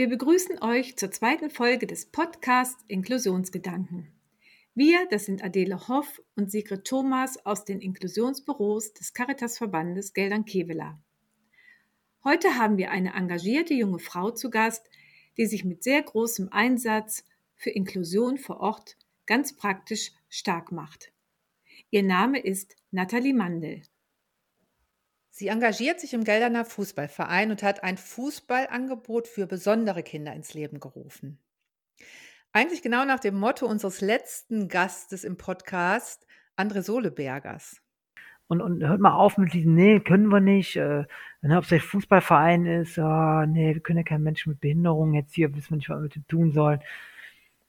[0.00, 4.10] Wir begrüßen euch zur zweiten Folge des Podcasts Inklusionsgedanken.
[4.74, 10.98] Wir, das sind Adele Hoff und Sigrid Thomas aus den Inklusionsbüros des Caritasverbandes Geldern-Kevela.
[12.24, 14.88] Heute haben wir eine engagierte junge Frau zu Gast,
[15.36, 21.12] die sich mit sehr großem Einsatz für Inklusion vor Ort ganz praktisch stark macht.
[21.90, 23.82] Ihr Name ist Nathalie Mandel.
[25.30, 30.80] Sie engagiert sich im Gelderner Fußballverein und hat ein Fußballangebot für besondere Kinder ins Leben
[30.80, 31.38] gerufen.
[32.52, 37.80] Eigentlich genau nach dem Motto unseres letzten Gastes im Podcast, André Solebergers.
[38.48, 41.04] Und, und hört mal auf mit diesem, nee, können wir nicht, äh,
[41.40, 45.54] wenn hauptsächlich Fußballverein ist, oh, nee, wir können ja keinen Menschen mit Behinderung jetzt hier,
[45.54, 46.80] wissen wir nicht, was wir tun sollen.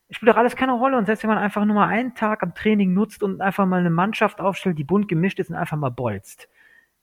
[0.10, 0.98] Spielt doch alles keine Rolle.
[0.98, 3.80] Und selbst wenn man einfach nur mal einen Tag am Training nutzt und einfach mal
[3.80, 6.50] eine Mannschaft aufstellt, die bunt gemischt ist und einfach mal bolzt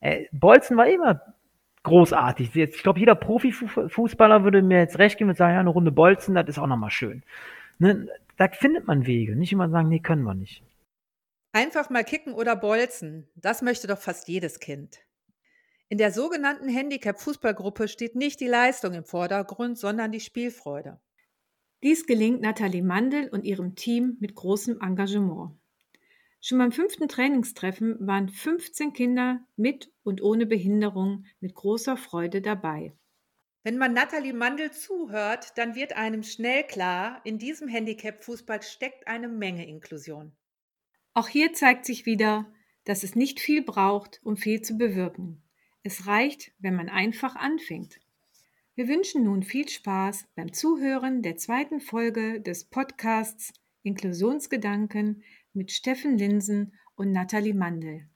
[0.00, 1.34] äh, Bolzen war immer
[1.82, 2.54] großartig.
[2.54, 5.92] Jetzt, ich glaube, jeder Profifußballer würde mir jetzt recht geben und sagen, ja, eine Runde
[5.92, 7.22] Bolzen, das ist auch nochmal schön.
[7.78, 8.08] Ne?
[8.36, 9.36] Da findet man Wege.
[9.36, 10.62] Nicht immer sagen, nee, können wir nicht.
[11.52, 13.28] Einfach mal kicken oder bolzen.
[13.34, 14.98] Das möchte doch fast jedes Kind.
[15.88, 21.00] In der sogenannten Handicap-Fußballgruppe steht nicht die Leistung im Vordergrund, sondern die Spielfreude.
[21.82, 25.52] Dies gelingt Nathalie Mandel und ihrem Team mit großem Engagement.
[26.40, 32.92] Schon beim fünften Trainingstreffen waren 15 Kinder mit und ohne Behinderung mit großer Freude dabei.
[33.64, 39.28] Wenn man Nathalie Mandel zuhört, dann wird einem schnell klar, in diesem Handicap-Fußball steckt eine
[39.28, 40.32] Menge Inklusion.
[41.12, 42.46] Auch hier zeigt sich wieder,
[42.84, 45.42] dass es nicht viel braucht, um viel zu bewirken.
[45.82, 47.98] Es reicht, wenn man einfach anfängt.
[48.76, 53.52] Wir wünschen nun viel Spaß beim Zuhören der zweiten Folge des Podcasts
[53.82, 58.08] Inklusionsgedanken mit Steffen Linsen und Nathalie Mandel.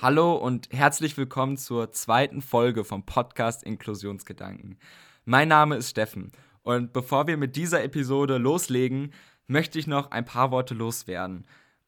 [0.00, 4.78] Hallo und herzlich willkommen zur zweiten Folge vom Podcast Inklusionsgedanken.
[5.24, 6.30] Mein Name ist Steffen
[6.62, 9.14] und bevor wir mit dieser Episode loslegen,
[9.46, 11.46] möchte ich noch ein paar Worte loswerden.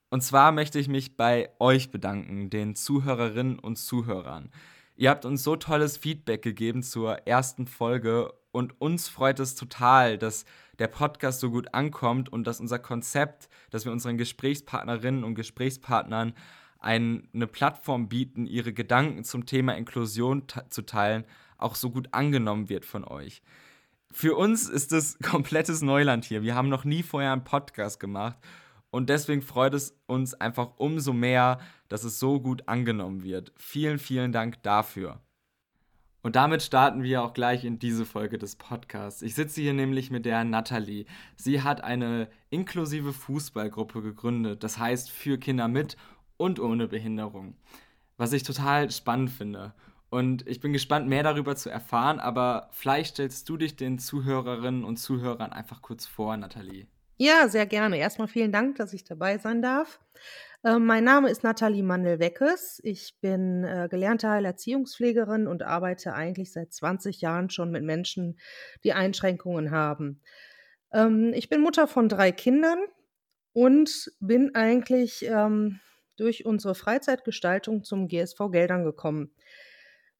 [0.08, 4.50] Und zwar möchte ich mich bei euch bedanken, den Zuhörerinnen und Zuhörern.
[4.98, 10.16] Ihr habt uns so tolles Feedback gegeben zur ersten Folge und uns freut es total,
[10.16, 10.46] dass
[10.78, 16.32] der Podcast so gut ankommt und dass unser Konzept, dass wir unseren Gesprächspartnerinnen und Gesprächspartnern
[16.78, 21.24] ein, eine Plattform bieten, ihre Gedanken zum Thema Inklusion zu teilen,
[21.58, 23.42] auch so gut angenommen wird von euch.
[24.10, 26.42] Für uns ist es komplettes Neuland hier.
[26.42, 28.38] Wir haben noch nie vorher einen Podcast gemacht
[28.96, 33.52] und deswegen freut es uns einfach umso mehr, dass es so gut angenommen wird.
[33.58, 35.20] Vielen, vielen Dank dafür.
[36.22, 39.20] Und damit starten wir auch gleich in diese Folge des Podcasts.
[39.20, 41.04] Ich sitze hier nämlich mit der Nathalie.
[41.36, 45.98] Sie hat eine inklusive Fußballgruppe gegründet, das heißt für Kinder mit
[46.38, 47.54] und ohne Behinderung.
[48.16, 49.74] Was ich total spannend finde.
[50.08, 54.84] Und ich bin gespannt, mehr darüber zu erfahren, aber vielleicht stellst du dich den Zuhörerinnen
[54.84, 56.86] und Zuhörern einfach kurz vor, Nathalie.
[57.18, 57.98] Ja, sehr gerne.
[57.98, 60.00] Erstmal vielen Dank, dass ich dabei sein darf.
[60.62, 62.80] Äh, mein Name ist Nathalie Mandel-Weckes.
[62.84, 68.38] Ich bin äh, gelernte Heilerziehungspflegerin und arbeite eigentlich seit 20 Jahren schon mit Menschen,
[68.84, 70.20] die Einschränkungen haben.
[70.92, 72.80] Ähm, ich bin Mutter von drei Kindern
[73.54, 75.80] und bin eigentlich ähm,
[76.16, 79.32] durch unsere Freizeitgestaltung zum GSV Geldern gekommen.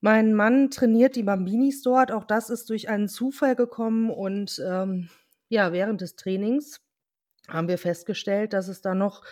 [0.00, 2.12] Mein Mann trainiert die Bambinis dort.
[2.12, 5.10] Auch das ist durch einen Zufall gekommen und ähm,
[5.48, 6.85] ja, während des Trainings
[7.48, 9.22] haben wir festgestellt, dass es da noch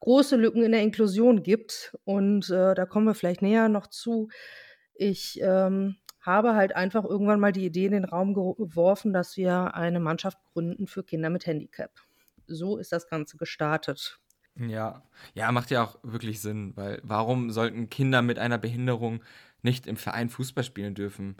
[0.00, 1.96] große Lücken in der Inklusion gibt.
[2.04, 4.28] Und äh, da kommen wir vielleicht näher noch zu.
[4.94, 9.74] Ich ähm, habe halt einfach irgendwann mal die Idee in den Raum geworfen, dass wir
[9.74, 11.92] eine Mannschaft gründen für Kinder mit Handicap.
[12.46, 14.18] So ist das Ganze gestartet.
[14.56, 15.02] Ja,
[15.34, 19.22] ja, macht ja auch wirklich Sinn, weil warum sollten Kinder mit einer Behinderung
[19.62, 21.36] nicht im Verein Fußball spielen dürfen?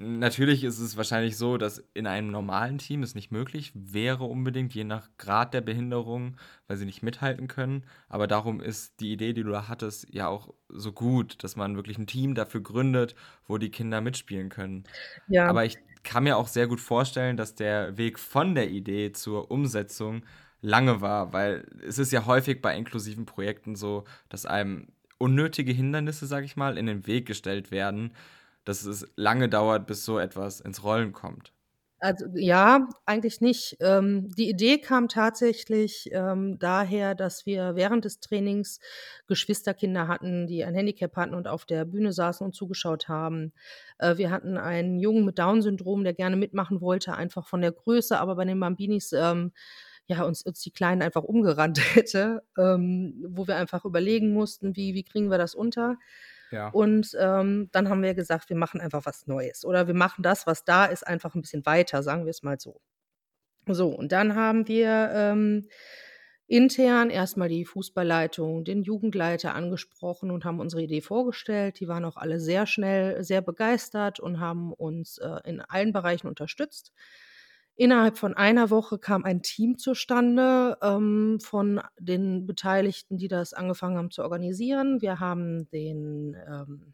[0.00, 4.72] Natürlich ist es wahrscheinlich so, dass in einem normalen Team es nicht möglich wäre unbedingt,
[4.72, 6.36] je nach Grad der Behinderung,
[6.68, 7.82] weil sie nicht mithalten können.
[8.08, 11.74] Aber darum ist die Idee, die du da hattest, ja auch so gut, dass man
[11.74, 14.84] wirklich ein Team dafür gründet, wo die Kinder mitspielen können.
[15.26, 15.48] Ja.
[15.48, 19.50] Aber ich kann mir auch sehr gut vorstellen, dass der Weg von der Idee zur
[19.50, 20.22] Umsetzung
[20.60, 26.28] lange war, weil es ist ja häufig bei inklusiven Projekten so, dass einem unnötige Hindernisse,
[26.28, 28.12] sag ich mal, in den Weg gestellt werden
[28.68, 31.54] dass es lange dauert, bis so etwas ins Rollen kommt?
[32.00, 33.78] Also ja, eigentlich nicht.
[33.80, 38.78] Ähm, die Idee kam tatsächlich ähm, daher, dass wir während des Trainings
[39.26, 43.54] Geschwisterkinder hatten, die ein Handicap hatten und auf der Bühne saßen und zugeschaut haben.
[43.96, 48.20] Äh, wir hatten einen Jungen mit Down-Syndrom, der gerne mitmachen wollte, einfach von der Größe,
[48.20, 49.52] aber bei den Bambinis ähm,
[50.08, 54.92] ja, uns, uns die Kleinen einfach umgerannt hätte, ähm, wo wir einfach überlegen mussten, wie,
[54.92, 55.96] wie kriegen wir das unter.
[56.50, 56.68] Ja.
[56.68, 59.64] Und ähm, dann haben wir gesagt, wir machen einfach was Neues.
[59.64, 62.58] Oder wir machen das, was da ist, einfach ein bisschen weiter, sagen wir es mal
[62.58, 62.80] so.
[63.66, 65.68] So, und dann haben wir ähm,
[66.46, 71.78] intern erstmal die Fußballleitung, den Jugendleiter angesprochen und haben unsere Idee vorgestellt.
[71.78, 76.26] Die waren auch alle sehr schnell sehr begeistert und haben uns äh, in allen Bereichen
[76.26, 76.92] unterstützt.
[77.80, 83.96] Innerhalb von einer Woche kam ein Team zustande ähm, von den Beteiligten, die das angefangen
[83.96, 85.00] haben zu organisieren.
[85.00, 86.92] Wir haben den ähm,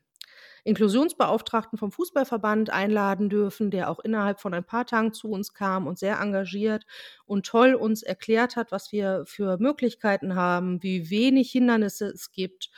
[0.65, 5.87] Inklusionsbeauftragten vom Fußballverband einladen dürfen, der auch innerhalb von ein paar Tagen zu uns kam
[5.87, 6.85] und sehr engagiert
[7.25, 12.71] und toll uns erklärt hat, was wir für Möglichkeiten haben, wie wenig Hindernisse es gibt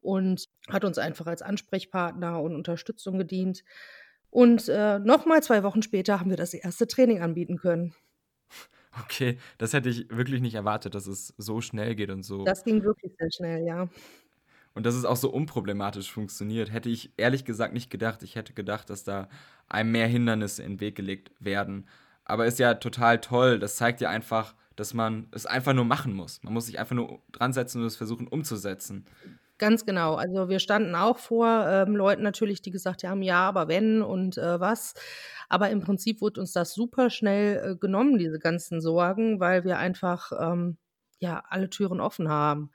[0.00, 3.64] und hat uns einfach als Ansprechpartner und Unterstützung gedient.
[4.30, 7.94] Und äh, nochmal zwei Wochen später haben wir das erste Training anbieten können.
[9.04, 12.44] Okay, das hätte ich wirklich nicht erwartet, dass es so schnell geht und so.
[12.44, 13.88] Das ging wirklich sehr schnell, ja.
[14.74, 18.22] Und dass es auch so unproblematisch funktioniert, hätte ich ehrlich gesagt nicht gedacht.
[18.22, 19.28] Ich hätte gedacht, dass da
[19.68, 21.88] einem mehr Hindernisse in den Weg gelegt werden.
[22.24, 23.58] Aber ist ja total toll.
[23.58, 26.42] Das zeigt ja einfach, dass man es einfach nur machen muss.
[26.42, 29.06] Man muss sich einfach nur dran setzen und es versuchen umzusetzen.
[29.60, 30.14] Ganz genau.
[30.14, 34.38] Also wir standen auch vor ähm, Leuten natürlich, die gesagt haben, ja, aber wenn und
[34.38, 34.94] äh, was.
[35.50, 39.76] Aber im Prinzip wurde uns das super schnell äh, genommen, diese ganzen Sorgen, weil wir
[39.76, 40.78] einfach ähm,
[41.18, 42.70] ja alle Türen offen haben.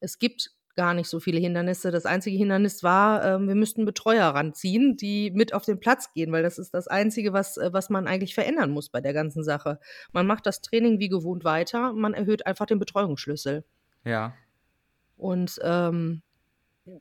[0.00, 1.92] Es gibt gar nicht so viele Hindernisse.
[1.92, 6.32] Das einzige Hindernis war, ähm, wir müssten Betreuer ranziehen, die mit auf den Platz gehen,
[6.32, 9.44] weil das ist das Einzige, was, äh, was man eigentlich verändern muss bei der ganzen
[9.44, 9.78] Sache.
[10.12, 13.64] Man macht das Training wie gewohnt weiter, man erhöht einfach den Betreuungsschlüssel.
[14.04, 14.34] Ja.
[15.16, 16.22] Und ähm,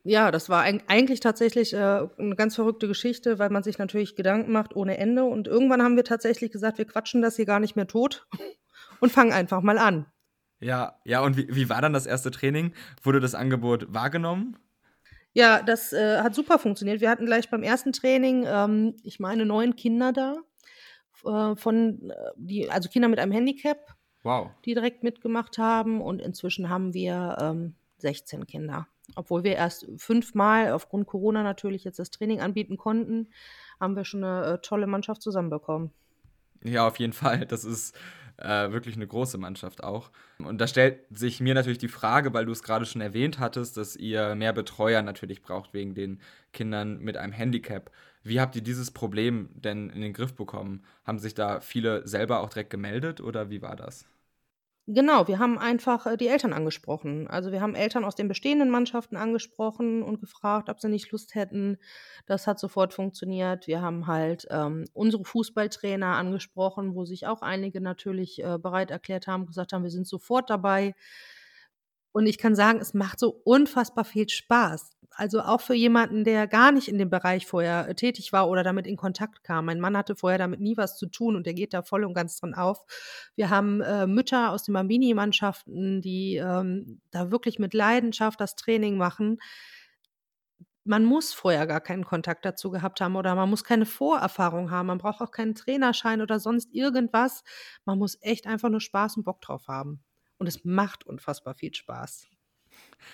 [0.03, 1.77] ja, das war eigentlich tatsächlich äh,
[2.17, 5.25] eine ganz verrückte Geschichte, weil man sich natürlich Gedanken macht ohne Ende.
[5.25, 8.27] Und irgendwann haben wir tatsächlich gesagt, wir quatschen das hier gar nicht mehr tot
[9.01, 10.05] und fangen einfach mal an.
[10.61, 12.73] Ja, ja, und wie, wie war dann das erste Training?
[13.01, 14.57] Wurde das Angebot wahrgenommen?
[15.33, 17.01] Ja, das äh, hat super funktioniert.
[17.01, 20.35] Wir hatten gleich beim ersten Training, ähm, ich meine, neun Kinder da,
[21.25, 24.51] äh, von äh, die, also Kinder mit einem Handicap, wow.
[24.63, 26.01] die direkt mitgemacht haben.
[26.01, 28.87] Und inzwischen haben wir ähm, 16 Kinder.
[29.15, 33.29] Obwohl wir erst fünfmal aufgrund Corona natürlich jetzt das Training anbieten konnten,
[33.79, 35.91] haben wir schon eine äh, tolle Mannschaft zusammenbekommen.
[36.63, 37.45] Ja, auf jeden Fall.
[37.45, 37.95] Das ist
[38.37, 40.11] äh, wirklich eine große Mannschaft auch.
[40.39, 43.77] Und da stellt sich mir natürlich die Frage, weil du es gerade schon erwähnt hattest,
[43.77, 46.21] dass ihr mehr Betreuer natürlich braucht wegen den
[46.51, 47.91] Kindern mit einem Handicap.
[48.23, 50.83] Wie habt ihr dieses Problem denn in den Griff bekommen?
[51.03, 54.05] Haben sich da viele selber auch direkt gemeldet oder wie war das?
[54.87, 57.27] Genau, wir haben einfach äh, die Eltern angesprochen.
[57.29, 61.35] Also wir haben Eltern aus den bestehenden Mannschaften angesprochen und gefragt, ob sie nicht Lust
[61.35, 61.77] hätten.
[62.25, 63.65] Das hat sofort funktioniert.
[63.67, 69.25] Wir haben halt ähm, unsere Fußballtrainer angesprochen, wo sich auch einige natürlich äh, bereit erklärt
[69.27, 70.95] haben, gesagt haben, wir sind sofort dabei.
[72.11, 74.91] Und ich kann sagen, es macht so unfassbar viel Spaß.
[75.15, 78.63] Also auch für jemanden, der gar nicht in dem Bereich vorher äh, tätig war oder
[78.63, 79.65] damit in Kontakt kam.
[79.65, 82.15] Mein Mann hatte vorher damit nie was zu tun und der geht da voll und
[82.15, 82.83] ganz dran auf.
[83.35, 88.97] Wir haben äh, Mütter aus den Bambini-Mannschaften, die ähm, da wirklich mit Leidenschaft das Training
[88.97, 89.37] machen.
[90.83, 94.87] Man muss vorher gar keinen Kontakt dazu gehabt haben oder man muss keine Vorerfahrung haben.
[94.87, 97.43] Man braucht auch keinen Trainerschein oder sonst irgendwas.
[97.85, 100.03] Man muss echt einfach nur Spaß und Bock drauf haben
[100.39, 102.27] und es macht unfassbar viel Spaß.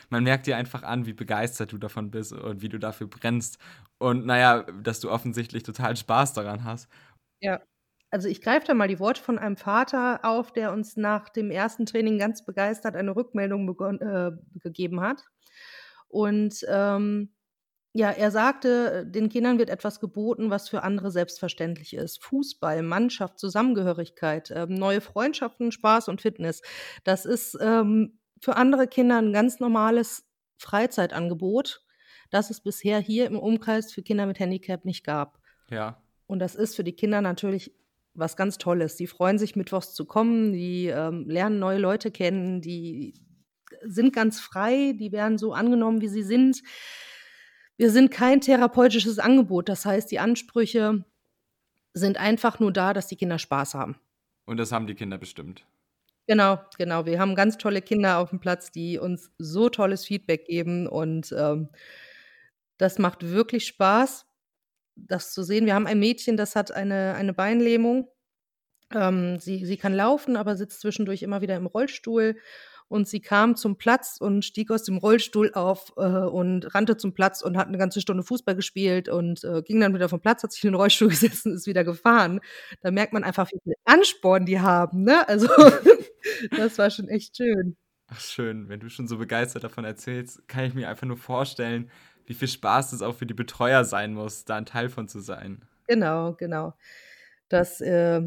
[0.09, 3.59] Man merkt dir einfach an, wie begeistert du davon bist und wie du dafür brennst.
[3.97, 6.89] Und naja, dass du offensichtlich total Spaß daran hast.
[7.41, 7.61] Ja,
[8.11, 11.51] also ich greife da mal die Worte von einem Vater auf, der uns nach dem
[11.51, 13.69] ersten Training ganz begeistert eine Rückmeldung
[14.01, 15.23] äh, gegeben hat.
[16.07, 17.31] Und ähm,
[17.93, 22.23] ja, er sagte, den Kindern wird etwas geboten, was für andere selbstverständlich ist.
[22.23, 26.61] Fußball, Mannschaft, Zusammengehörigkeit, ähm, neue Freundschaften, Spaß und Fitness.
[27.03, 30.25] Das ist ähm, für andere Kinder ein ganz normales
[30.57, 31.83] Freizeitangebot,
[32.29, 35.39] das es bisher hier im Umkreis für Kinder mit Handicap nicht gab.
[35.69, 36.01] Ja.
[36.27, 37.73] Und das ist für die Kinder natürlich
[38.13, 38.95] was ganz Tolles.
[38.95, 43.13] Die freuen sich, mittwochs zu kommen, die ähm, lernen neue Leute kennen, die
[43.83, 46.61] sind ganz frei, die werden so angenommen, wie sie sind.
[47.77, 49.69] Wir sind kein therapeutisches Angebot.
[49.69, 51.05] Das heißt, die Ansprüche
[51.93, 53.95] sind einfach nur da, dass die Kinder Spaß haben.
[54.45, 55.65] Und das haben die Kinder bestimmt.
[56.29, 57.07] Genau, genau.
[57.07, 61.33] Wir haben ganz tolle Kinder auf dem Platz, die uns so tolles Feedback geben und
[61.35, 61.69] ähm,
[62.77, 64.25] das macht wirklich Spaß,
[64.95, 65.65] das zu sehen.
[65.65, 68.09] Wir haben ein Mädchen, das hat eine, eine Beinlähmung.
[68.93, 72.37] Ähm, sie, sie kann laufen, aber sitzt zwischendurch immer wieder im Rollstuhl
[72.89, 77.13] und sie kam zum Platz und stieg aus dem Rollstuhl auf äh, und rannte zum
[77.13, 80.43] Platz und hat eine ganze Stunde Fußball gespielt und äh, ging dann wieder vom Platz,
[80.43, 82.41] hat sich in den Rollstuhl gesetzt und ist wieder gefahren.
[82.81, 85.03] Da merkt man einfach, wie viel Ansporn die haben.
[85.03, 85.27] Ne?
[85.27, 85.47] Also
[86.57, 87.77] das war schon echt schön.
[88.07, 91.91] Ach schön, wenn du schon so begeistert davon erzählst, kann ich mir einfach nur vorstellen,
[92.25, 95.19] wie viel Spaß es auch für die Betreuer sein muss, da ein Teil von zu
[95.19, 95.61] sein.
[95.87, 96.73] Genau, genau.
[97.49, 98.21] Das äh,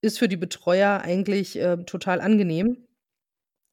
[0.00, 2.86] ist für die Betreuer eigentlich äh, total angenehm,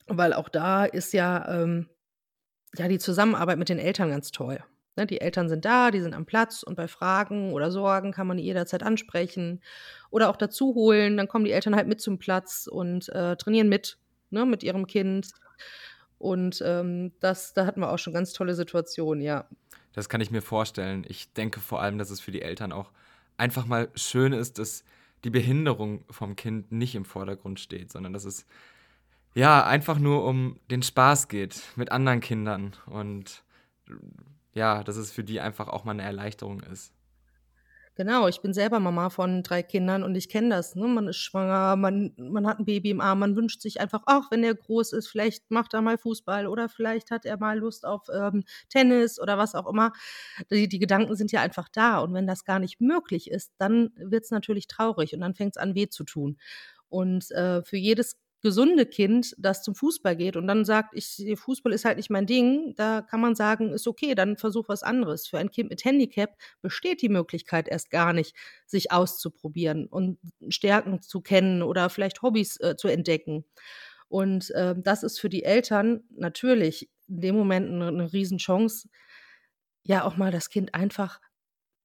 [0.09, 1.89] weil auch da ist ja, ähm,
[2.75, 4.63] ja die Zusammenarbeit mit den Eltern ganz toll.
[4.95, 8.27] Ne, die Eltern sind da, die sind am Platz und bei Fragen oder Sorgen kann
[8.27, 9.61] man die jederzeit ansprechen
[10.09, 11.15] oder auch dazu holen.
[11.15, 13.97] Dann kommen die Eltern halt mit zum Platz und äh, trainieren mit,
[14.29, 15.29] ne, mit ihrem Kind.
[16.17, 19.47] Und ähm, das, da hatten wir auch schon ganz tolle Situationen, ja.
[19.93, 21.05] Das kann ich mir vorstellen.
[21.07, 22.91] Ich denke vor allem, dass es für die Eltern auch
[23.37, 24.83] einfach mal schön ist, dass
[25.23, 28.45] die Behinderung vom Kind nicht im Vordergrund steht, sondern dass es
[29.39, 33.43] ja einfach nur um den Spaß geht mit anderen Kindern und
[34.53, 36.93] ja, dass es für die einfach auch mal eine Erleichterung ist.
[37.95, 40.75] Genau, ich bin selber Mama von drei Kindern und ich kenne das.
[40.75, 40.87] Ne?
[40.87, 44.31] Man ist schwanger, man, man hat ein Baby im Arm, man wünscht sich einfach, ach,
[44.31, 47.85] wenn der groß ist, vielleicht macht er mal Fußball oder vielleicht hat er mal Lust
[47.85, 49.91] auf ähm, Tennis oder was auch immer.
[50.49, 53.91] Die, die Gedanken sind ja einfach da und wenn das gar nicht möglich ist, dann
[53.97, 56.37] wird es natürlich traurig und dann fängt es an weh zu tun.
[56.87, 61.73] Und äh, für jedes gesunde Kind, das zum Fußball geht und dann sagt, ich, Fußball
[61.73, 65.27] ist halt nicht mein Ding, da kann man sagen, ist okay, dann versuch was anderes.
[65.27, 71.01] Für ein Kind mit Handicap besteht die Möglichkeit erst gar nicht, sich auszuprobieren und Stärken
[71.01, 73.45] zu kennen oder vielleicht Hobbys äh, zu entdecken.
[74.07, 78.87] Und äh, das ist für die Eltern natürlich in dem Moment eine, eine Riesenchance,
[79.83, 81.19] ja auch mal das Kind einfach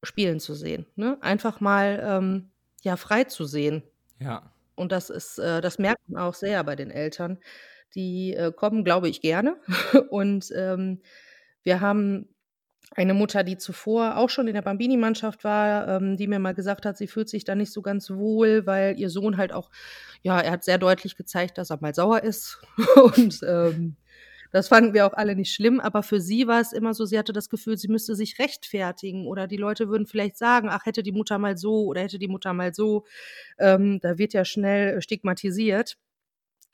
[0.02, 1.18] spielen zu sehen, ne?
[1.22, 2.50] einfach mal ähm,
[2.82, 3.82] ja frei zu sehen.
[4.20, 4.53] Ja.
[4.76, 7.38] Und das ist äh, das merkt man auch sehr bei den Eltern.
[7.94, 9.56] Die, äh, kommen, glaube ich, gerne.
[10.10, 11.00] Und, ähm,
[11.62, 12.28] wir haben
[12.96, 16.86] eine Mutter, die zuvor auch schon in der Bambini-Mannschaft war, ähm, die mir mal gesagt
[16.86, 19.70] hat, sie fühlt sich da nicht so ganz wohl, weil ihr Sohn halt auch
[20.22, 22.60] ja, er hat sehr deutlich gezeigt, dass er mal sauer ist
[23.16, 23.96] und, ähm
[24.54, 27.18] das fanden wir auch alle nicht schlimm, aber für sie war es immer so, sie
[27.18, 31.02] hatte das Gefühl, sie müsste sich rechtfertigen oder die Leute würden vielleicht sagen, ach, hätte
[31.02, 33.04] die Mutter mal so oder hätte die Mutter mal so.
[33.58, 35.96] Ähm, da wird ja schnell stigmatisiert.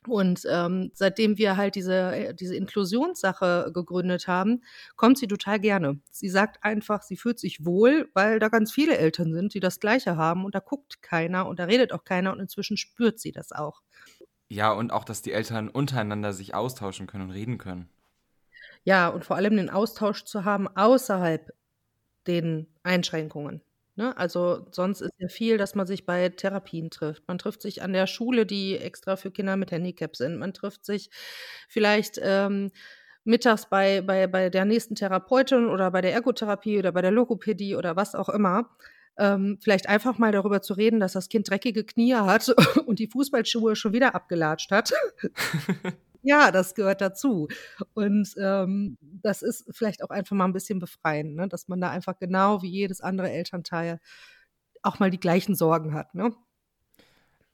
[0.07, 4.63] Und ähm, seitdem wir halt diese, äh, diese Inklusionssache gegründet haben,
[4.95, 5.99] kommt sie total gerne.
[6.11, 9.79] Sie sagt einfach, sie fühlt sich wohl, weil da ganz viele Eltern sind, die das
[9.79, 13.31] Gleiche haben und da guckt keiner und da redet auch keiner und inzwischen spürt sie
[13.31, 13.81] das auch.
[14.51, 17.87] Ja, und auch, dass die Eltern untereinander sich austauschen können und reden können.
[18.83, 21.53] Ja, und vor allem den Austausch zu haben außerhalb
[22.27, 23.61] den Einschränkungen.
[23.95, 24.15] Ne?
[24.17, 27.25] Also sonst ist ja viel, dass man sich bei Therapien trifft.
[27.29, 30.37] Man trifft sich an der Schule, die extra für Kinder mit Handicap sind.
[30.37, 31.09] Man trifft sich
[31.69, 32.71] vielleicht ähm,
[33.23, 37.77] mittags bei, bei, bei der nächsten Therapeutin oder bei der Ergotherapie oder bei der Logopädie
[37.77, 38.69] oder was auch immer
[39.17, 42.49] ähm, vielleicht einfach mal darüber zu reden, dass das Kind dreckige Knie hat
[42.85, 44.91] und die Fußballschuhe schon wieder abgelatscht hat.
[46.21, 47.47] ja, das gehört dazu.
[47.93, 51.47] Und ähm, das ist vielleicht auch einfach mal ein bisschen befreiend, ne?
[51.47, 53.99] dass man da einfach genau wie jedes andere Elternteil
[54.81, 56.15] auch mal die gleichen Sorgen hat.
[56.15, 56.33] Ne?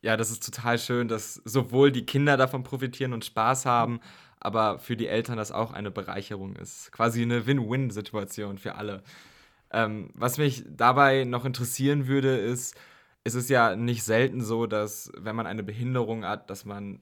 [0.02, 4.00] Ja, das ist total schön, dass sowohl die Kinder davon profitieren und Spaß haben,
[4.40, 6.92] aber für die Eltern das auch eine Bereicherung ist.
[6.92, 9.04] Quasi eine Win-Win-Situation für alle.
[9.72, 12.76] Ähm, was mich dabei noch interessieren würde, ist,
[13.24, 17.02] es ist ja nicht selten so, dass wenn man eine Behinderung hat, dass man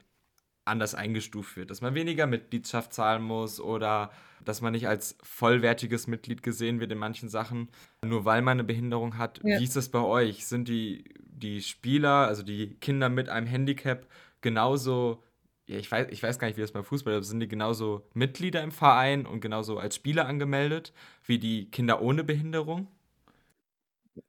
[0.66, 4.12] anders eingestuft wird, dass man weniger Mitgliedschaft zahlen muss oder
[4.44, 7.70] dass man nicht als vollwertiges Mitglied gesehen wird in manchen Sachen,
[8.04, 9.40] nur weil man eine Behinderung hat.
[9.44, 9.60] Ja.
[9.60, 10.48] Wie ist das bei euch?
[10.48, 14.08] Sind die, die Spieler, also die Kinder mit einem Handicap,
[14.42, 15.24] genauso
[15.68, 17.28] ja, ich weiß, ich weiß gar nicht, wie das beim Fußball ist.
[17.30, 20.94] Sind die genauso Mitglieder im Verein und genauso als Spieler angemeldet
[21.26, 22.88] wie die Kinder ohne Behinderung?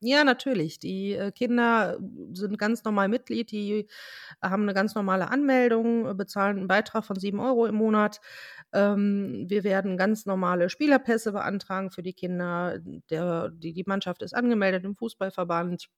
[0.00, 0.78] Ja, natürlich.
[0.80, 1.98] Die äh, Kinder
[2.32, 3.86] sind ganz normal Mitglied, die
[4.42, 8.20] haben eine ganz normale Anmeldung, bezahlen einen Beitrag von 7 Euro im Monat.
[8.72, 12.80] Ähm, wir werden ganz normale Spielerpässe beantragen für die Kinder.
[13.10, 15.88] Der, die, die Mannschaft ist angemeldet im Fußballverband.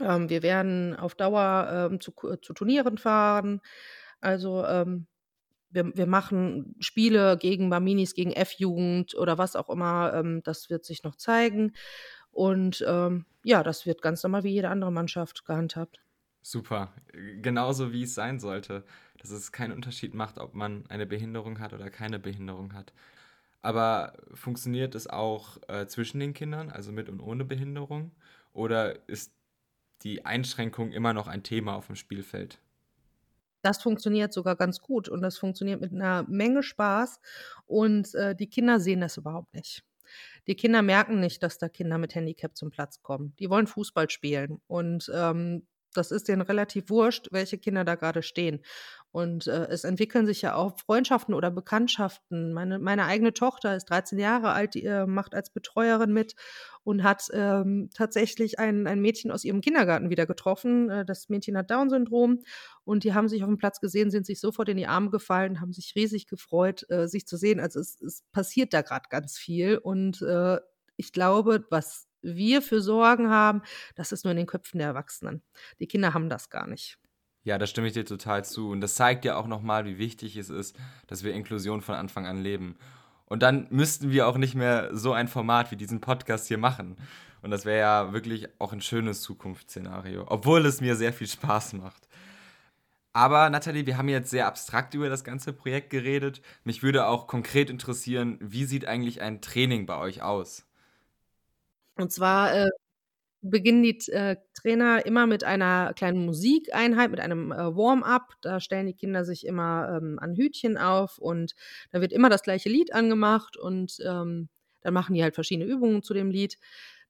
[0.00, 3.60] Ähm, wir werden auf Dauer ähm, zu, zu Turnieren fahren.
[4.20, 5.06] Also, ähm,
[5.70, 10.84] wir wir machen Spiele gegen Baminis, gegen F-Jugend oder was auch immer, ähm, das wird
[10.84, 11.72] sich noch zeigen.
[12.32, 16.00] Und, ähm, ja, das wird ganz normal wie jede andere Mannschaft gehandhabt.
[16.42, 18.84] Super, genauso wie es sein sollte,
[19.18, 22.94] dass es keinen Unterschied macht, ob man eine Behinderung hat oder keine Behinderung hat.
[23.62, 28.12] Aber funktioniert es auch, äh, zwischen den Kindern, also mit und ohne Behinderung?
[28.54, 29.34] Oder ist
[30.02, 32.60] die Einschränkung immer noch ein Thema auf dem Spielfeld?
[33.62, 37.20] Das funktioniert sogar ganz gut und das funktioniert mit einer Menge Spaß
[37.66, 39.84] und, äh, die Kinder sehen das überhaupt nicht.
[40.46, 43.34] Die Kinder merken nicht, dass da Kinder mit Handicap zum Platz kommen.
[43.38, 48.22] Die wollen Fußball spielen und, ähm, das ist denen relativ wurscht, welche Kinder da gerade
[48.22, 48.60] stehen.
[49.12, 52.52] Und, äh, es entwickeln sich ja auch Freundschaften oder Bekanntschaften.
[52.52, 56.36] Meine meine eigene Tochter ist 13 Jahre alt, die, äh, macht als Betreuerin mit
[56.84, 60.88] und hat, ähm, tatsächlich ein ein Mädchen aus ihrem Kindergarten wieder getroffen.
[60.90, 62.42] Äh, das Mädchen hat Down-Syndrom
[62.84, 65.60] und die haben sich auf dem Platz gesehen, sind sich sofort in die Arme gefallen,
[65.60, 67.60] haben sich riesig gefreut, äh, sich zu sehen.
[67.60, 70.58] Also, es es passiert da gerade ganz viel und, äh,
[70.96, 73.62] ich glaube, was wir für Sorgen haben,
[73.94, 75.42] das ist nur in den Köpfen der Erwachsenen.
[75.78, 76.98] Die Kinder haben das gar nicht.
[77.42, 78.70] Ja, da stimme ich dir total zu.
[78.70, 82.26] Und das zeigt ja auch nochmal, wie wichtig es ist, dass wir Inklusion von Anfang
[82.26, 82.76] an leben.
[83.24, 86.96] Und dann müssten wir auch nicht mehr so ein Format wie diesen Podcast hier machen.
[87.42, 91.74] Und das wäre ja wirklich auch ein schönes Zukunftsszenario, obwohl es mir sehr viel Spaß
[91.74, 92.08] macht.
[93.12, 96.42] Aber Nathalie, wir haben jetzt sehr abstrakt über das ganze Projekt geredet.
[96.64, 100.69] Mich würde auch konkret interessieren, wie sieht eigentlich ein Training bei euch aus?
[102.00, 102.68] Und zwar äh,
[103.42, 108.34] beginnen die äh, Trainer immer mit einer kleinen Musikeinheit, mit einem äh, Warm-up.
[108.42, 111.54] Da stellen die Kinder sich immer ähm, an Hütchen auf und
[111.92, 114.48] da wird immer das gleiche Lied angemacht und ähm,
[114.82, 116.56] dann machen die halt verschiedene Übungen zu dem Lied.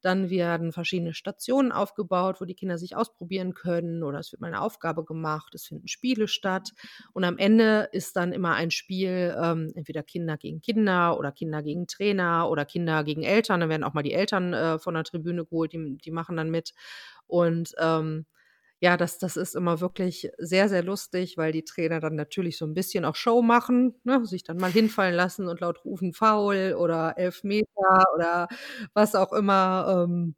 [0.01, 4.49] Dann werden verschiedene Stationen aufgebaut, wo die Kinder sich ausprobieren können oder es wird mal
[4.49, 6.73] eine Aufgabe gemacht, es finden Spiele statt
[7.13, 11.63] und am Ende ist dann immer ein Spiel, ähm, entweder Kinder gegen Kinder oder Kinder
[11.63, 13.61] gegen Trainer oder Kinder gegen Eltern.
[13.61, 16.51] Dann werden auch mal die Eltern äh, von der Tribüne geholt, die, die machen dann
[16.51, 16.75] mit
[17.27, 18.27] und ähm,
[18.81, 22.65] ja, das das ist immer wirklich sehr, sehr lustig, weil die Trainer dann natürlich so
[22.67, 26.75] ein bisschen auch Show machen, ne, sich dann mal hinfallen lassen und laut rufen Foul
[26.79, 28.49] oder Elfmeter oder
[28.95, 30.07] was auch immer.
[30.09, 30.35] Ähm,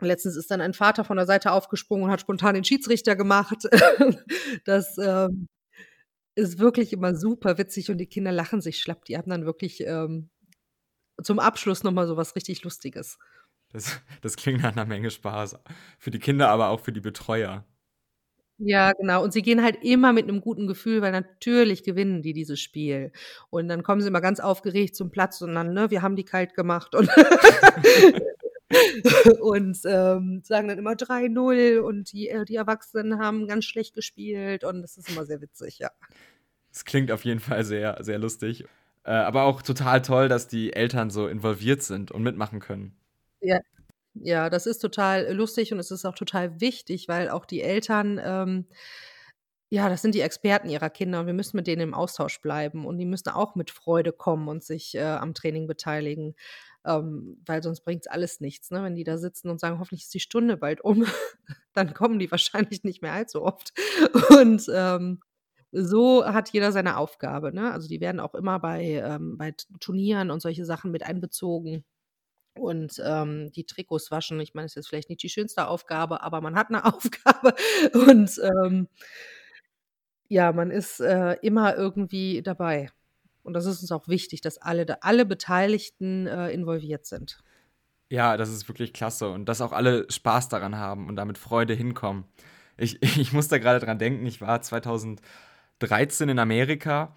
[0.00, 3.64] letztens ist dann ein Vater von der Seite aufgesprungen und hat spontan den Schiedsrichter gemacht.
[4.66, 5.48] Das, ähm,
[6.34, 9.04] ist wirklich immer super witzig und die Kinder lachen sich schlapp.
[9.04, 10.30] Die haben dann wirklich, ähm,
[11.22, 13.18] zum Abschluss noch mal so was richtig Lustiges.
[13.72, 15.58] Das, das klingt nach einer Menge Spaß.
[15.98, 17.64] Für die Kinder, aber auch für die Betreuer.
[18.64, 19.24] Ja, genau.
[19.24, 23.10] Und sie gehen halt immer mit einem guten Gefühl, weil natürlich gewinnen die dieses Spiel.
[23.50, 26.24] Und dann kommen sie immer ganz aufgeregt zum Platz und dann, ne, wir haben die
[26.24, 27.08] kalt gemacht und
[29.40, 34.64] und, ähm, sagen dann immer 3:0 und die äh, die Erwachsenen haben ganz schlecht gespielt
[34.64, 35.90] und das ist immer sehr witzig, ja.
[36.70, 38.64] Es klingt auf jeden Fall sehr, sehr lustig.
[39.04, 42.94] Äh, aber auch total toll, dass die Eltern so involviert sind und mitmachen können.
[43.42, 43.58] Ja.
[44.14, 48.20] Ja, das ist total lustig und es ist auch total wichtig, weil auch die Eltern,
[48.24, 48.66] ähm,
[49.70, 52.84] ja, das sind die Experten ihrer Kinder und wir müssen mit denen im Austausch bleiben
[52.86, 56.34] und die müssen auch mit Freude kommen und sich, äh, am Training beteiligen,
[56.84, 58.82] ähm, weil sonst bringt es alles nichts, ne?
[58.82, 61.06] Wenn die da sitzen und sagen: „Hoffentlich ist die Stunde bald um“,
[61.74, 63.72] dann kommen die wahrscheinlich nicht mehr allzu oft.
[64.40, 65.20] Und, ähm,
[65.72, 67.72] so hat jeder seine Aufgabe, ne?
[67.72, 71.84] Also, die werden auch immer bei, ähm bei Turnieren und solche Sachen mit einbezogen.
[72.56, 76.40] Und, ähm, die Trikots waschen, ich meine, das ist vielleicht nicht die schönste Aufgabe, aber
[76.42, 77.54] man hat 'ne Aufgabe
[77.94, 78.88] und, ähm
[80.30, 82.90] ja, man ist, äh, immer irgendwie dabei.
[83.42, 87.42] Und das ist uns auch wichtig, dass alle alle Beteiligten, äh, involviert sind.
[88.10, 91.38] Ja, das ist wirklich klasse und dass auch alle Spaß daran haben und da mit
[91.38, 92.24] Freude hinkommen.
[92.76, 97.14] Ich ich muss da grade dran denken, ich war 2013 in Amerika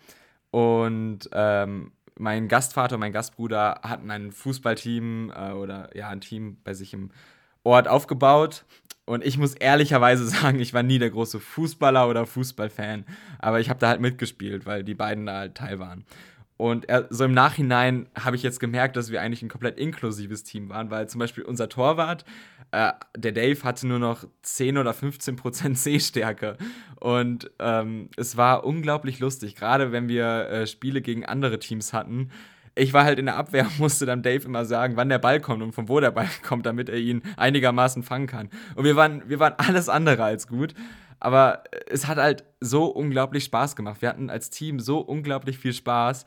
[0.51, 6.57] und, ähm, mein Gastvater und mein Gastbruder hatten ein Fußballteam äh, oder ja, ein Team
[6.63, 7.11] bei sich im
[7.63, 8.65] Ort aufgebaut.
[9.05, 13.05] Und ich muss ehrlicherweise sagen, ich war nie der große Fußballer oder Fußballfan.
[13.39, 16.05] Aber ich habe da halt mitgespielt, weil die beiden da halt Teil waren.
[16.57, 20.43] Und er, so im Nachhinein habe ich jetzt gemerkt, dass wir eigentlich ein komplett inklusives
[20.43, 22.23] Team waren, weil zum Beispiel unser Torwart,
[22.71, 26.57] äh, der Dave, hatte nur noch 10 oder 15 Prozent Sehstärke.
[26.99, 32.31] Und ähm, es war unglaublich lustig, gerade wenn wir äh, Spiele gegen andere Teams hatten.
[32.77, 35.39] Ich war halt in der Abwehr und musste dann Dave immer sagen, wann der Ball
[35.39, 38.49] kommt und von wo der Ball kommt, damit er ihn einigermaßen fangen kann.
[38.75, 40.73] Und wir waren, wir waren alles andere als gut.
[41.19, 44.01] Aber es hat halt so unglaublich Spaß gemacht.
[44.01, 46.25] Wir hatten als Team so unglaublich viel Spaß.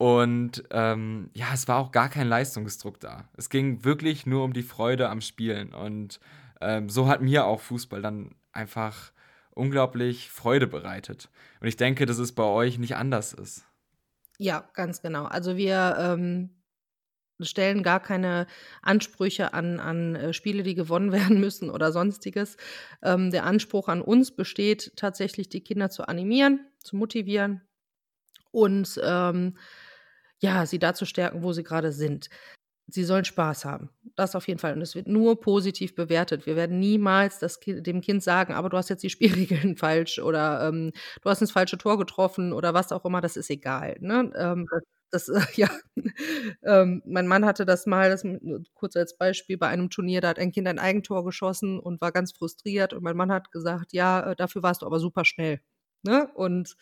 [0.00, 3.28] Und ähm, ja, es war auch gar kein Leistungsdruck da.
[3.36, 5.74] Es ging wirklich nur um die Freude am Spielen.
[5.74, 6.20] Und
[6.62, 9.12] ähm, so hat mir auch Fußball dann einfach
[9.50, 11.28] unglaublich Freude bereitet.
[11.60, 13.66] Und ich denke, dass es bei euch nicht anders ist.
[14.38, 15.24] Ja, ganz genau.
[15.24, 16.48] Also wir ähm,
[17.38, 18.46] stellen gar keine
[18.80, 22.56] Ansprüche an, an äh, Spiele, die gewonnen werden müssen oder sonstiges.
[23.02, 27.60] Ähm, der Anspruch an uns besteht tatsächlich, die Kinder zu animieren, zu motivieren
[28.50, 29.56] und ähm,
[30.40, 32.28] ja, sie da zu stärken, wo sie gerade sind.
[32.88, 33.90] Sie sollen Spaß haben.
[34.16, 34.74] Das auf jeden Fall.
[34.74, 36.46] Und es wird nur positiv bewertet.
[36.46, 40.68] Wir werden niemals das dem Kind sagen: „Aber du hast jetzt die Spielregeln falsch“ oder,
[40.68, 44.32] ähm, „Du hast ins falsche Tor getroffen“ oder was auch immer, das ist egal, ne?
[44.36, 44.68] Ähm,
[45.12, 45.68] das ja,
[46.62, 48.24] ähm, mein Mann hatte das mal, das
[48.74, 52.12] kurz als Beispiel, bei einem Turnier, da hat ein Kind ein Eigentor geschossen und war
[52.12, 55.60] ganz frustriert und mein Mann hat gesagt: „Ja, äh, dafür warst du aber super schnell“,
[56.02, 56.28] ne?
[56.34, 56.76] Und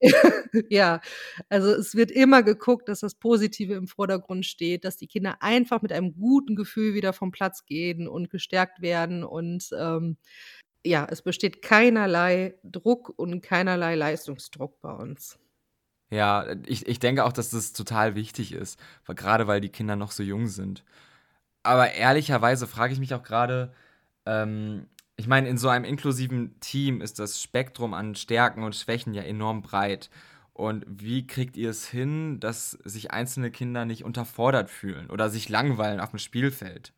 [0.70, 1.00] Ja,
[1.48, 5.82] also es wird immer geguckt, dass das Positive im Vordergrund steht, dass die Kinder einfach
[5.82, 10.16] mit einem guten Gefühl wieder vom Platz gehen und gestärkt werden und, ähm,
[10.84, 15.38] ja, es besteht keinerlei Druck und keinerlei Leistungsdruck bei uns.
[16.12, 19.94] Ja, ich ich denke auch, dass das total wichtig ist, weil grade weil die Kinder
[19.94, 20.84] noch so jung sind.
[21.62, 23.74] Aber ehrlicherweise frage ich mich auch grade,
[24.26, 24.86] ähm
[25.20, 29.22] ich meine, in so einem inklusiven Team ist das Spektrum an Stärken und Schwächen ja
[29.22, 30.08] enorm breit.
[30.54, 35.50] Und wie kriegt ihr es hin, dass sich einzelne Kinder nicht unterfordert fühlen oder sich
[35.50, 36.94] langweilen auf dem Spielfeld?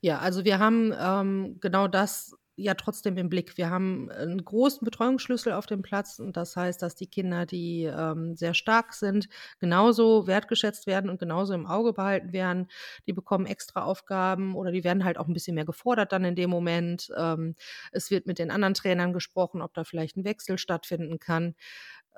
[0.00, 3.56] Ja, also wir haben, ähm, genau das ja trotzdem im Blick.
[3.56, 7.84] Wir haben einen großen Betreuungsschlüssel auf dem Platz und das heißt, dass die Kinder, die,
[7.84, 12.68] ähm, sehr stark sind, genauso wertgeschätzt werden und genauso im Auge behalten werden.
[13.06, 16.36] Die bekommen extra Aufgaben oder die werden halt auch ein bisschen mehr gefordert dann in
[16.36, 17.10] dem Moment.
[17.16, 17.54] Ähm,
[17.90, 21.54] es wird mit den anderen Trainern gesprochen, ob da vielleicht ein Wechsel stattfinden kann.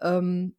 [0.02, 0.56] Ähm,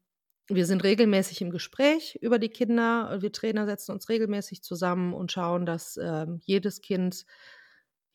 [0.47, 3.17] wir sind regelmäßig im Gespräch über die Kinder.
[3.21, 7.25] Wir Trainer setzen uns regelmäßig zusammen und schauen, dass, ähm, jedes Kind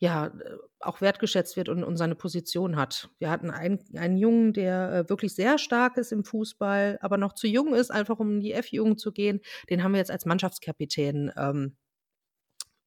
[0.01, 3.09] ja, äh, auch wertgeschätzt wird und und seine Position hat.
[3.19, 7.33] Wir hatten einen einen Jungen, der, äh, wirklich sehr stark ist im Fußball, aber noch
[7.33, 9.41] zu jung ist, einfach um in die F-Jugend zu gehen.
[9.69, 11.77] Den haben wir jetzt als Mannschaftskapitän, ähm,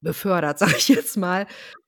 [0.00, 1.46] befördert, sage ich jetzt mal.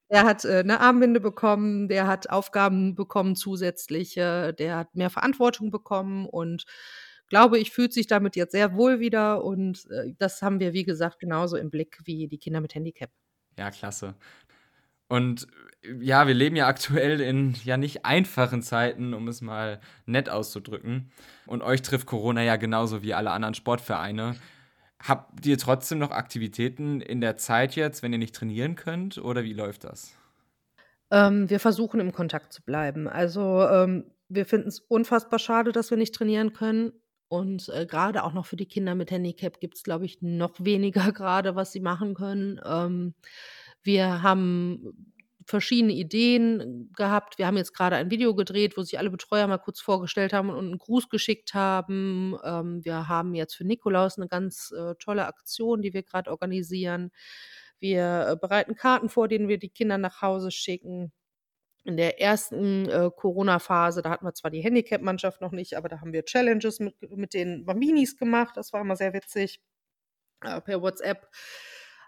[0.09, 5.71] Er hat, äh, 'ne Armbinde bekommen, der hat Aufgaben bekommen zusätzliche, der hat mehr Verantwortung
[5.71, 6.65] bekommen und
[7.29, 10.85] glaube ich, fühlt sich damit jetzt sehr wohl wieder und, äh, das haben wir, wie
[10.85, 13.11] gesagt, genauso im Blick wie die Kinder mit Handicap.
[13.59, 14.15] Ja, klasse.
[15.09, 15.47] Und
[15.83, 20.29] äh, ja, wir leben ja aktuell in ja nicht einfachen Zeiten, um es mal nett
[20.29, 21.11] auszudrücken.
[21.47, 24.37] Und euch trifft Corona ja genauso wie alle anderen Sportvereine.
[25.03, 29.19] Habt ihr trotzdem noch Aktivitäten in der Zeit jetzt, wenn ihr nicht trainieren könnt?
[29.19, 30.17] Oder wie läuft das?
[31.11, 33.07] Ähm, wir versuchen im Kontakt zu bleiben.
[33.07, 36.93] Also, ähm, wir finden es unfassbar schade, dass wir nicht trainieren können.
[37.29, 40.55] Und, äh, grade auch noch für die Kinder mit Handicap gibt es, glaube ich, noch
[40.59, 42.61] weniger gerade, was sie machen können.
[42.65, 43.15] Ähm,
[43.87, 45.15] wir haben
[45.47, 47.39] verschiedene Ideen gehabt.
[47.39, 50.51] Wir haben jetzt gerade ein Video gedreht, wo sich alle Betreuer mal kurz vorgestellt haben
[50.51, 52.37] und einen Gruß geschickt haben.
[52.45, 57.11] Ähm, wir haben jetzt für Nikolaus eine ganz, äh, tolle Aktion, die wir gerade organisieren.
[57.79, 61.13] Wir, äh, bereiten Karten vor, denen wir die Kinder nach Hause schicken.
[61.85, 66.01] In der ersten, äh, Corona-Phase, da hatten wir zwar die Handicap-Mannschaft noch nicht, aber da
[66.01, 68.57] haben wir Challenges mit mit den Bambinis gemacht.
[68.57, 69.61] Das war immer sehr witzig,
[70.43, 71.29] äh, per WhatsApp.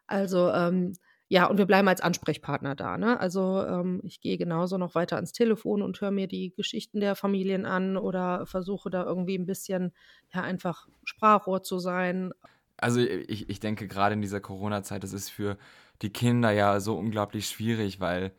[0.07, 0.95] Also, ähm,
[1.29, 3.21] ja, und wir bleiben als Ansprechpartner da, ne?
[3.21, 7.17] Also, ähm, ich gehe genauso noch weiter ans Telefon und höre mir die Geschichten der
[7.17, 9.93] Familien an oder versuche da irgendwie ein bisschen,
[10.33, 12.33] ja, einfach Sprachrohr zu sein.
[12.77, 15.59] Also ich, ich denke, gerade in dieser Corona-Zeit, das ist für
[16.03, 18.33] die Kinder ja so unglaublich schwierig, weil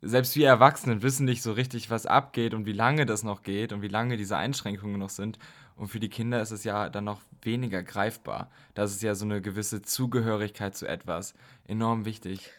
[0.00, 3.72] selbst wir Erwachsenen wissen nicht so richtig, was abgeht und wie lange das noch geht
[3.72, 5.38] und wie lange diese Einschränkungen noch sind.
[5.76, 8.50] Und für die Kinder ist es ja dann noch weniger greifbar.
[8.74, 12.54] Das ist ja so eine gewisse Zugehörigkeit zu etwas enorm wichtig.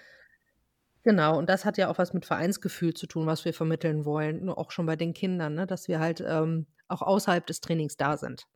[1.05, 4.49] Genau, und das hat ja auch was mit Vereinsgefühl zu tun, was wir vermitteln wollen,
[4.49, 8.15] auch schon bei den Kindern, ne, dass wir halt, ähm, auch außerhalb des Trainings da
[8.17, 8.47] sind.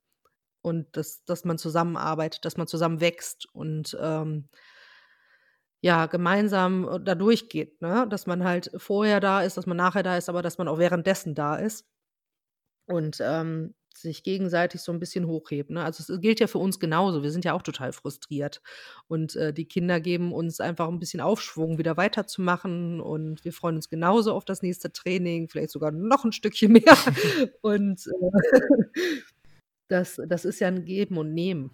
[0.62, 4.50] Und dass dass man zusammenarbeitet, dass man zusammen wächst und, ähm,
[5.82, 8.08] ja, gemeinsam, äh, da durchgeht, ne?
[8.10, 10.80] Dass man halt vorher da ist, dass man nachher da ist, aber dass man auch
[10.80, 11.86] währenddessen da ist.
[12.88, 15.84] Und, ähm, sich gegenseitig so ein bisschen hochhebt, ne?
[15.84, 17.24] Also, es gilt ja für uns genauso.
[17.24, 18.62] Wir sind ja auch total frustriert
[19.08, 23.76] und, äh, die Kinder geben uns einfach ein bisschen Aufschwung, wieder weiterzumachen und wir freuen
[23.76, 26.98] uns genauso auf das nächste Training, vielleicht sogar noch ein Stückchen mehr
[27.62, 28.82] und, äh,
[29.88, 31.72] das das ist ja ein Geben und Nehmen.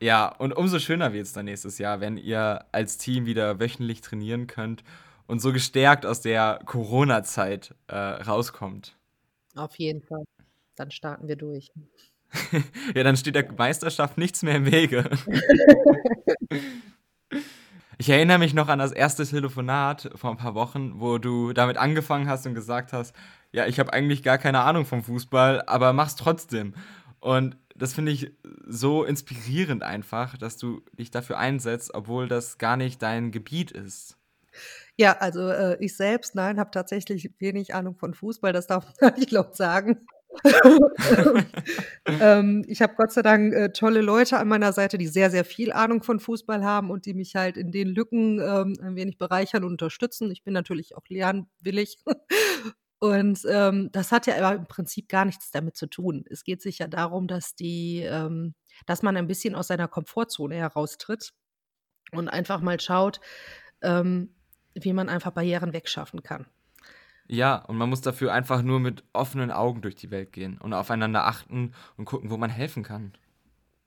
[0.00, 4.00] Ja, und umso schöner wird es dann nächstes Jahr, wenn ihr als Team wieder wöchentlich
[4.00, 4.84] trainieren könnt
[5.26, 8.96] und so gestärkt aus der Corona-Zeit, äh, rauskommt.
[9.54, 10.24] Auf jeden Fall.
[10.76, 11.70] Dann starten wir durch.
[12.94, 15.08] Ja, dann steht der Meisterschaft nichts mehr im Wege.
[17.96, 21.76] Ich erinnere mich noch an das erste Telefonat vor ein paar Wochen, wo du damit
[21.76, 23.14] angefangen hast und gesagt hast:
[23.52, 26.74] „Ja, ich habe eigentlich gar keine Ahnung vom Fußball, aber mach's trotzdem.“
[27.20, 28.32] Und das finde ich
[28.66, 34.16] so inspirierend einfach, dass du dich dafür einsetzt, obwohl das gar nicht dein Gebiet ist.
[34.96, 39.14] Ja, also, äh, ich selbst, nein, habe tatsächlich wenig Ahnung von Fußball, das darf man
[39.18, 40.06] nicht laut sagen.
[42.20, 45.44] ähm, ich habe Gott sei Dank äh, tolle Leute an meiner Seite, die sehr, sehr
[45.44, 49.18] viel Ahnung von Fußball haben und die mich halt in den Lücken ähm, ein wenig
[49.18, 50.30] bereichern und unterstützen.
[50.30, 51.98] Ich bin natürlich auch lernwillig.
[53.00, 56.24] Und ähm, das hat ja aber im Prinzip gar nichts damit zu tun.
[56.30, 58.54] Es geht sich ja darum, dass die, ähm,
[58.86, 61.34] dass man ein bisschen aus seiner Komfortzone heraustritt
[62.12, 63.20] und einfach mal schaut,
[63.82, 64.34] ähm,
[64.72, 66.46] wie man einfach Barrieren wegschaffen kann.
[67.26, 70.74] Ja, und man muss dafür einfach nur mit offenen Augen durch die Welt gehen und
[70.74, 73.12] aufeinander achten und gucken, wo man helfen kann.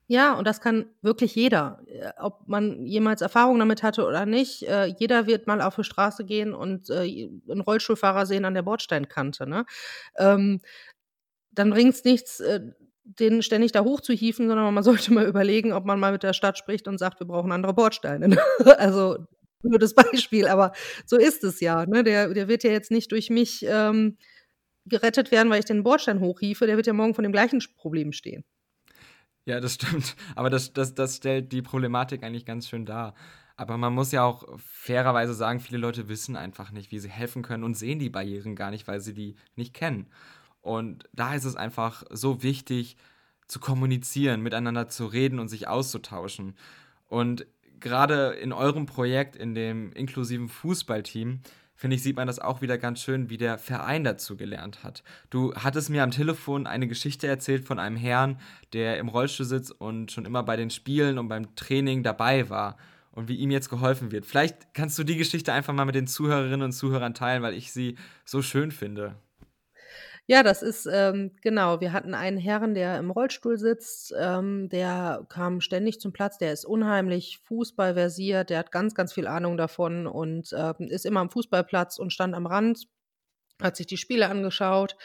[0.10, 1.82] Ja, und das kann wirklich jeder.
[1.88, 5.84] Äh, ob man jemals Erfahrung damit hatte oder nicht, äh, jeder wird mal auf die
[5.84, 9.48] Straße gehen und äh, einen Rollstuhlfahrer sehen an der Bordsteinkante.
[9.48, 9.66] Ne?
[10.18, 10.62] Ähm,
[11.52, 12.42] dann bringt es nichts,
[13.04, 16.58] den ständig da hochzuhieven, sondern man sollte mal überlegen, ob man mal mit der Stadt
[16.58, 18.30] spricht und sagt, wir brauchen andere Bordsteine.
[18.30, 18.40] Ne?
[18.78, 19.18] also
[19.72, 20.72] das Beispiel, aber
[21.06, 21.86] so ist es ja.
[21.86, 22.04] Ne?
[22.04, 24.18] Der, der wird ja jetzt nicht durch mich ähm,
[24.86, 26.66] gerettet werden, weil ich den Bordstein hochhiefe.
[26.66, 28.44] Der wird ja morgen von dem gleichen Problem stehen.
[29.46, 30.16] Ja, das stimmt.
[30.36, 33.14] Aber das, das, das stellt die Problematik eigentlich ganz schön dar.
[33.56, 37.42] Aber man muss ja auch fairerweise sagen, viele Leute wissen einfach nicht, wie sie helfen
[37.42, 40.08] können und sehen die Barrieren gar nicht, weil sie die nicht kennen.
[40.62, 42.98] Und da ist es einfach so wichtig,
[43.48, 46.56] zu kommunizieren, miteinander zu reden und sich auszutauschen.
[47.08, 47.48] Und
[47.80, 51.42] gerade in eurem Projekt, in dem inklusiven Fußballteam,
[51.76, 55.04] finde ich, sieht man das auch wieder ganz schön, wie der Verein dazu gelernt hat.
[55.30, 58.40] Du hattest mir am Telefon eine Geschichte erzählt von einem Herrn,
[58.74, 62.78] der im Rollstuhl sitzt und schon immer bei den Spielen und beim Training dabei war
[63.12, 64.26] und wie ihm jetzt geholfen wird.
[64.26, 67.72] Vielleicht kannst du die Geschichte einfach mal mit den Zuhörerinnen und Zuhörern teilen, weil ich
[67.72, 69.16] sie so schön finde.
[70.30, 71.80] Ja, das ist ähm, genau.
[71.80, 76.52] Wir hatten einen Herrn, der im Rollstuhl sitzt, ähm, der kam ständig zum Platz, der
[76.52, 81.22] ist unheimlich Fußball versiert, der hat ganz, ganz viel Ahnung davon und ähm, ist immer
[81.22, 82.88] am Fußballplatz und stand am Rand,
[83.62, 84.98] hat sich die Spiele angeschaut.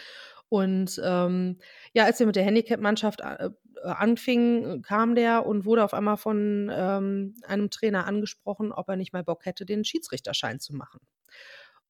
[0.48, 1.58] Und ähm,
[1.94, 3.50] ja, als wir mit der Handicap-Mannschaft äh,
[3.84, 9.12] anfingen, kam der und wurde auf einmal von ähm, einem Trainer angesprochen, ob er nicht
[9.12, 11.00] mal Bock hätte, den Schiedsrichterschein zu machen.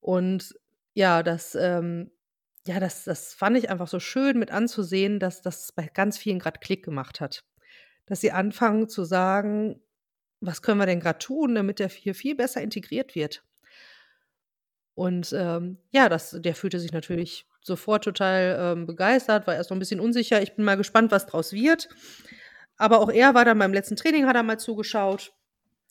[0.00, 0.54] Und
[0.94, 2.10] ja, das ähm,
[2.66, 6.38] ja, das das fand ich einfach so schön mit anzusehen, dass das bei ganz vielen
[6.38, 7.44] gerade Klick gemacht hat.
[8.06, 9.80] Dass sie anfangen zu sagen:
[10.40, 13.44] „Was können wir denn gerade tun, damit der hier viel besser integriert wird?“
[14.98, 19.76] Und, ähm, ja, das der fühlte sich natürlich sofort total, ähm, begeistert, war erst noch
[19.76, 20.42] 'n bisschen unsicher.
[20.42, 21.88] Ich bin mal gespannt, was draus wird.
[22.76, 25.32] Aber auch er war dann beim letzten Training hat er mal zugeschaut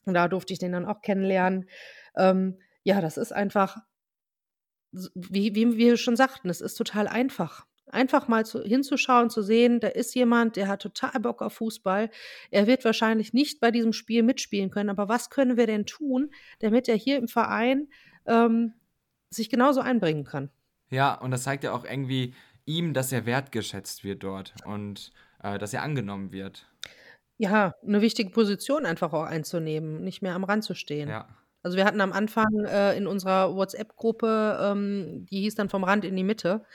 [0.06, 1.70] und da durfte ich den dann auch kennenlernen.
[2.18, 3.78] Ähm, ja, das ist einfach
[4.92, 7.66] wie wie wir schon sagten, es ist total einfach.
[7.88, 12.10] Einfach mal zu hinzuschauen, zu sehen, da ist jemand, der hat total Bock auf Fußball.
[12.50, 16.32] Er wird wahrscheinlich nicht bei diesem Spiel mitspielen können, aber was können wir denn tun,
[16.60, 17.90] damit er hier im Verein,
[18.26, 18.74] ähm,
[19.30, 20.50] sich genauso einbringen kann?
[20.90, 22.34] Ja, und das zeigt ja auch irgendwie
[22.66, 25.12] ihm, dass er wertgeschätzt wird dort und,
[25.44, 26.70] äh, dass er angenommen wird.
[27.38, 31.10] Ja, eine wichtige Position einfach auch einzunehmen, nicht mehr am Rand zu stehen.
[31.10, 31.28] Ja.
[31.64, 36.06] Also, wir hatten am Anfang, äh, in unserer WhatsApp-Gruppe, ähm, die hieß dann „Vom Rand
[36.06, 36.66] in die Mitte“.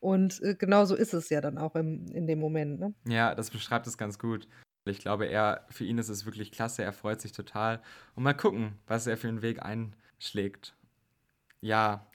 [0.00, 2.94] Und, äh, genau so ist es ja dann auch im in dem Moment, ne?
[3.06, 4.48] Ja, das beschreibt es ganz gut.
[4.84, 7.80] Ich glaube, er für ihn ist es wirklich klasse, er freut sich total.
[8.14, 10.76] Und mal gucken, was er für einen Weg einschlägt.
[11.60, 12.06] Ja,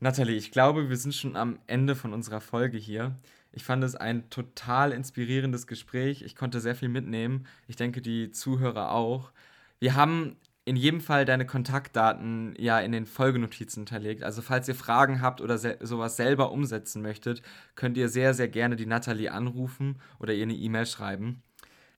[0.00, 3.16] Nathalie, ich glaube, wir sind schon am Ende von unserer Folge hier.
[3.52, 6.22] Ich fand es ein total inspirierendes Gespräch.
[6.22, 7.46] Ich konnte sehr viel mitnehmen.
[7.68, 9.32] Ich denke, die Zuhörer auch.
[9.80, 10.36] Wir haben
[10.68, 14.22] in jedem Fall deine Kontaktdaten ja in den Folgenotizen hinterlegt.
[14.22, 17.40] Also falls ihr Fragen habt oder se sowas selber umsetzen möchtet,
[17.74, 21.42] könnt ihr sehr, sehr gerne die Nathalie anrufen oder ihr eine E-Mail schreiben.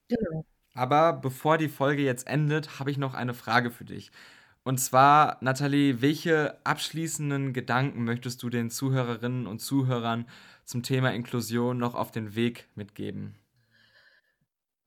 [0.08, 0.44] Genau.
[0.72, 4.12] Aber bevor die Folge jetzt endet, habe ich noch eine Frage für dich.
[4.62, 10.26] Und zwar, Nathalie, welche abschließenden Gedanken möchtest du den Zuhörerinnen und Zuhörern
[10.64, 13.34] zum Thema Inklusion noch auf den Weg mitgeben?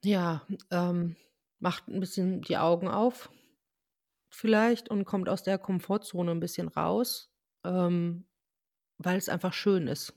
[0.06, 0.42] Ja,
[0.72, 1.18] ähm,
[1.60, 3.30] macht ein bisschen die Augen auf
[4.36, 7.32] vielleicht und kommt aus der Komfortzone ein bisschen raus,
[7.66, 8.26] ähm,
[9.00, 10.14] weil es einfach schön ist.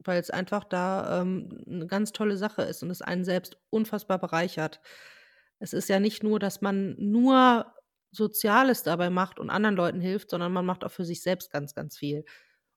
[0.00, 4.18] Weil es einfach da, ähm, 'ne ganz tolle Sache ist und es einen selbst unfassbar
[4.18, 4.80] bereichert.
[5.60, 7.72] Es ist ja nicht nur, dass man nur
[8.12, 11.74] Soziales dabei macht und anderen Leuten hilft, sondern man macht auch für sich selbst ganz,
[11.74, 12.24] ganz viel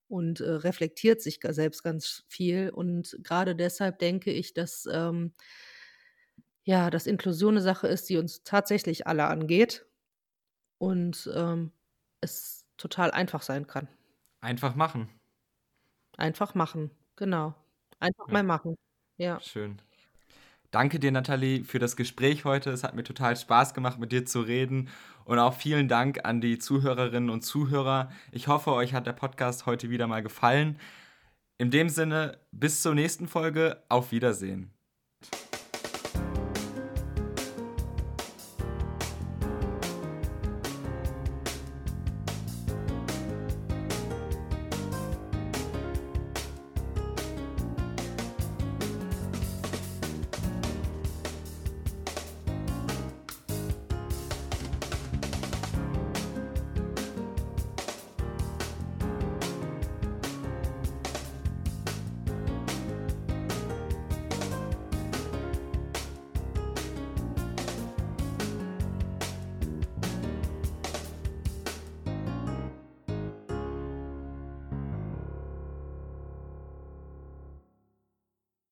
[0.10, 2.70] und, äh, reflektiert sich selbst ganz viel.
[2.72, 5.34] Und gerade deshalb denke ich, dass, ähm
[6.66, 9.87] ja, dass Inklusion eine Sache ist, die uns tatsächlich alle angeht
[10.78, 11.72] und, ähm,
[12.22, 13.88] es total einfach sein kann.
[14.42, 15.10] Einfach machen.
[16.18, 17.54] Einfach machen, genau.
[18.00, 18.34] Einfach Ja.
[18.34, 18.76] mal machen.
[19.18, 19.40] Ja.
[19.40, 19.82] Schön.
[20.72, 22.72] Danke dir, Nathalie, für das Gespräch heute.
[22.72, 24.90] Es hat mir total Spaß gemacht, mit dir zu reden.
[25.26, 28.12] Und auch vielen Dank an die Zuhörerinnen und Zuhörer.
[28.32, 30.80] Ich hoffe, euch hat der Podcast heute wieder mal gefallen.
[31.58, 34.72] In dem Sinne, bis zur nächsten Folge, auf Wiedersehen.